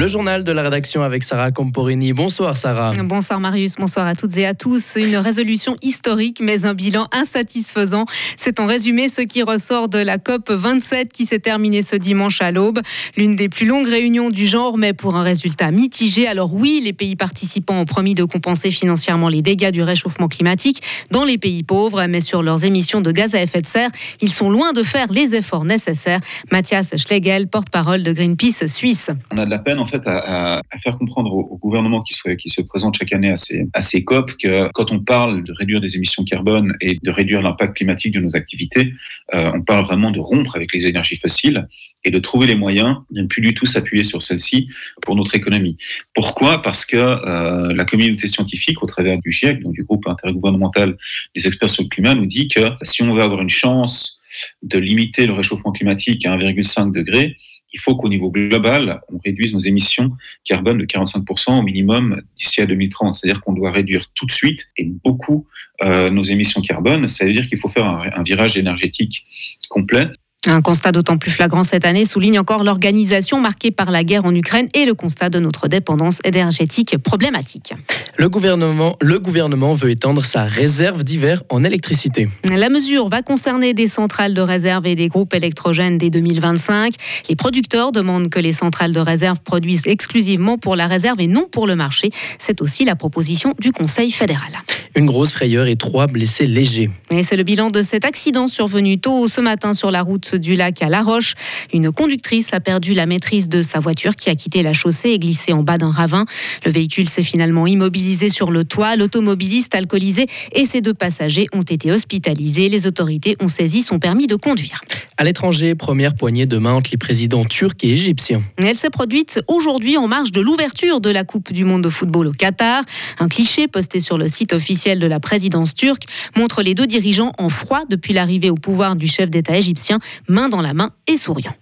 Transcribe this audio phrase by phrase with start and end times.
[0.00, 2.14] Le journal de la rédaction avec Sarah Comporini.
[2.14, 2.92] Bonsoir Sarah.
[3.04, 4.94] Bonsoir Marius, bonsoir à toutes et à tous.
[4.96, 8.06] Une résolution historique mais un bilan insatisfaisant.
[8.38, 12.40] C'est en résumé ce qui ressort de la COP 27 qui s'est terminée ce dimanche
[12.40, 12.80] à l'aube.
[13.18, 16.26] L'une des plus longues réunions du genre mais pour un résultat mitigé.
[16.26, 20.82] Alors oui, les pays participants ont promis de compenser financièrement les dégâts du réchauffement climatique
[21.10, 23.90] dans les pays pauvres mais sur leurs émissions de gaz à effet de serre,
[24.22, 26.20] ils sont loin de faire les efforts nécessaires.
[26.50, 29.10] Mathias Schlegel, porte-parole de Greenpeace Suisse.
[29.30, 33.12] On a de la peine en à, faire comprendre au, gouvernement qui, se présente chaque
[33.12, 36.74] année à ces, à ces COP que quand on parle de réduire des émissions carbone
[36.80, 38.94] et de réduire l'impact climatique de nos activités,
[39.34, 41.68] euh, on parle vraiment de rompre avec les énergies fossiles
[42.04, 44.68] et de trouver les moyens de ne plus du tout s'appuyer sur celles-ci
[45.02, 45.76] pour notre économie.
[46.14, 46.62] Pourquoi?
[46.62, 50.96] Parce que euh, la communauté scientifique, au travers du GIEC, donc du groupe intergouvernemental
[51.34, 54.20] des experts sur le climat, nous dit que si on veut avoir une chance
[54.62, 57.36] de limiter le réchauffement climatique à 1,5 degré,
[57.72, 60.12] il faut qu'au niveau global, on réduise nos émissions
[60.44, 63.14] carbone de 45% au minimum d'ici à 2030.
[63.14, 65.46] C'est-à-dire qu'on doit réduire tout de suite et beaucoup
[65.82, 67.08] euh, nos émissions carbone.
[67.08, 69.24] Ça veut dire qu'il faut faire un, un virage énergétique
[69.68, 70.08] complet.
[70.46, 74.34] Un constat d'autant plus flagrant cette année souligne encore l'organisation marquée par la guerre en
[74.34, 77.74] Ukraine et le constat de notre dépendance énergétique problématique.
[78.16, 82.30] Le gouvernement, le gouvernement veut étendre sa réserve d'hiver en électricité.
[82.48, 86.94] La mesure va concerner des centrales de réserve et des groupes électrogènes dès 2025.
[87.28, 91.48] Les producteurs demandent que les centrales de réserve produisent exclusivement pour la réserve et non
[91.52, 92.12] pour le marché.
[92.38, 94.52] C'est aussi la proposition du Conseil fédéral.
[94.96, 96.90] Une grosse frayeur et trois blessés légers.
[97.10, 100.56] Et c'est le bilan de cet accident survenu tôt ce matin sur la route du
[100.56, 101.34] lac à La Roche.
[101.72, 105.18] Une conductrice a perdu la maîtrise de sa voiture qui a quitté la chaussée et
[105.20, 106.24] glissé en bas d'un ravin.
[106.64, 108.96] Le véhicule s'est finalement immobilisé sur le toit.
[108.96, 112.68] L'automobiliste alcoolisé et ses deux passagers ont été hospitalisés.
[112.68, 114.80] Les autorités ont saisi son permis de conduire.
[115.16, 118.42] À l'étranger, première poignée de main entre les présidents turcs et égyptiens.
[118.56, 122.26] Elle s'est produite aujourd'hui en marge de l'ouverture de la Coupe du monde de football
[122.26, 122.82] au Qatar.
[123.18, 126.04] Un cliché posté sur le site officiel de la présidence turque
[126.36, 129.98] montre les deux dirigeants en froid depuis l'arrivée au pouvoir du chef d'État égyptien,
[130.28, 131.54] main dans la main et souriant.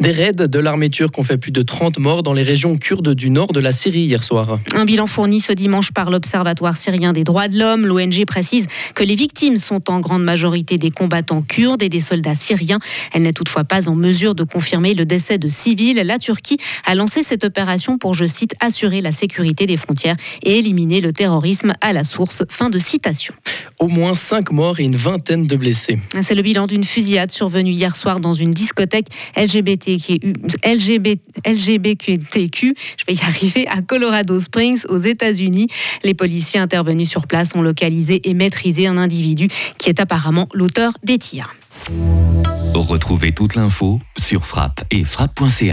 [0.00, 3.14] Des raids de l'armée turque ont fait plus de 30 morts dans les régions kurdes
[3.14, 4.58] du nord de la Syrie hier soir.
[4.74, 7.86] Un bilan fourni ce dimanche par l'Observatoire syrien des droits de l'homme.
[7.86, 12.34] L'ONG précise que les victimes sont en grande majorité des combattants kurdes et des soldats
[12.34, 12.80] syriens.
[13.12, 15.96] Elle n'est toutefois pas en mesure de confirmer le décès de civils.
[16.04, 20.58] La Turquie a lancé cette opération pour, je cite, assurer la sécurité des frontières et
[20.58, 22.42] éliminer le terrorisme à la source.
[22.48, 23.34] Fin de citation.
[23.78, 25.98] Au moins 5 morts et une vingtaine de blessés.
[26.22, 29.06] C'est le bilan d'une fusillade survenue hier soir dans une discothèque
[31.44, 35.68] LGBTQ, je vais y arriver, à Colorado Springs, aux États-Unis.
[36.02, 39.48] Les policiers intervenus sur place ont localisé et maîtrisé un individu
[39.78, 41.54] qui est apparemment l'auteur des tirs.
[42.74, 45.72] Retrouvez toute l'info sur frappe et frappe.ch.